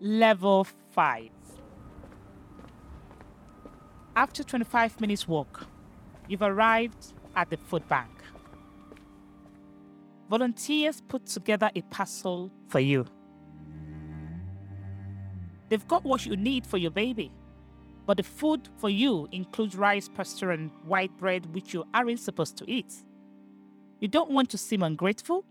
[0.00, 1.28] Level 5.
[4.14, 5.66] After 25 minutes walk,
[6.28, 8.10] you've arrived at the food bank.
[10.30, 13.06] Volunteers put together a parcel for you.
[15.68, 17.32] They've got what you need for your baby,
[18.06, 22.56] but the food for you includes rice, pasta, and white bread, which you aren't supposed
[22.58, 22.94] to eat.
[23.98, 25.44] You don't want to seem ungrateful?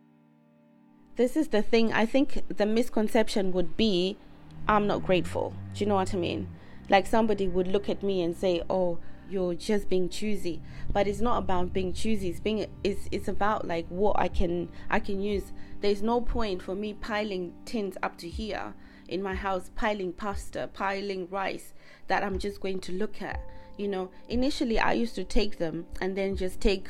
[1.18, 1.92] This is the thing.
[1.92, 4.18] I think the misconception would be
[4.68, 5.54] I'm not grateful.
[5.74, 6.50] Do you know what I mean?
[6.90, 9.00] Like somebody would look at me and say, "Oh,
[9.30, 12.30] you're just being choosy." But it's not about being choosy.
[12.30, 15.52] It's being it's it's about like what I can I can use.
[15.82, 18.74] There's no point for me piling tins up to here
[19.08, 21.74] in my house, piling pasta, piling rice
[22.08, 23.40] that I'm just going to look at.
[23.78, 26.90] You know, initially I used to take them and then just take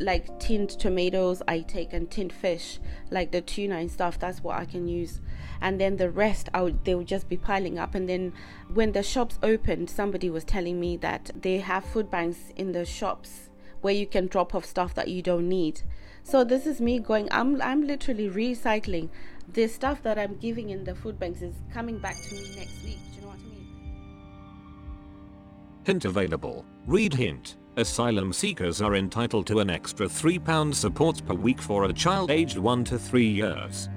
[0.00, 4.18] like tinned tomatoes I take and tinned fish, like the tuna and stuff.
[4.18, 5.20] That's what I can use,
[5.60, 7.94] and then the rest I would they would just be piling up.
[7.94, 8.32] And then
[8.72, 12.84] when the shops opened, somebody was telling me that they have food banks in the
[12.84, 13.50] shops
[13.82, 15.82] where you can drop off stuff that you don't need.
[16.22, 17.28] So this is me going.
[17.30, 19.10] I'm I'm literally recycling
[19.52, 22.82] the stuff that I'm giving in the food banks is coming back to me next
[22.84, 22.98] week.
[23.10, 23.66] Do you know what I mean?
[25.84, 26.64] Hint available.
[26.86, 27.56] Read hint.
[27.80, 32.58] Asylum seekers are entitled to an extra £3 support per week for a child aged
[32.58, 33.88] 1 to 3 years.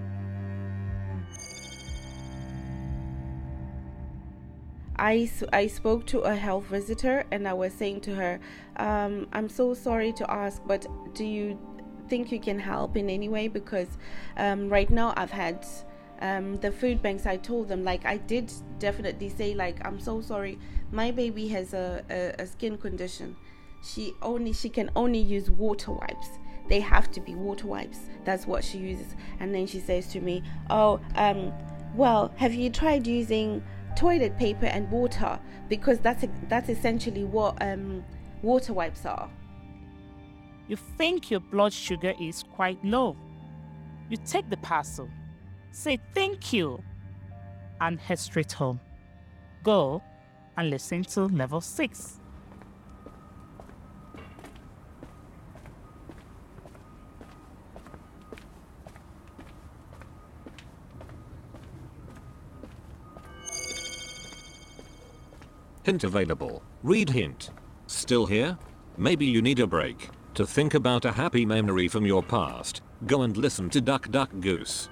[4.98, 8.40] I, I spoke to a health visitor and I was saying to her,
[8.78, 11.60] um, I'm so sorry to ask, but do you
[12.08, 13.50] think you can help in any way?
[13.50, 13.98] Because
[14.38, 15.66] um, right now I've had
[16.22, 20.22] um, the food banks, I told them, like, I did definitely say, like, I'm so
[20.22, 20.58] sorry,
[20.94, 23.36] my baby has a, a, a skin condition
[23.84, 26.30] she only she can only use water wipes
[26.70, 30.22] they have to be water wipes that's what she uses and then she says to
[30.22, 31.52] me oh um
[31.96, 33.62] well have you tried using
[33.98, 35.40] toilet paper and water
[35.70, 38.04] because that's that's essentially what um
[38.42, 39.30] water wipes are
[40.68, 43.18] You think your blood sugar is quite low.
[44.10, 45.10] You take the parcel,
[45.72, 46.82] say thank you,
[47.82, 48.80] and head straight home.
[49.64, 50.02] Go
[50.58, 52.20] and listen to level 6.
[65.84, 66.64] Hint available.
[66.82, 67.50] Read hint.
[67.88, 68.58] Still here?
[68.98, 70.10] Maybe you need a break.
[70.36, 74.32] To think about a happy memory from your past, go and listen to Duck Duck
[74.40, 74.90] Goose.